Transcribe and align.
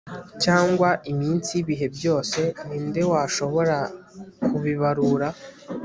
cyangwa 0.43 0.89
iminsi 1.11 1.49
y'ibihe 1.53 1.85
byose, 1.97 2.39
ni 2.67 2.77
nde 2.87 3.01
washobora 3.11 3.77
kubibarura 4.47 5.27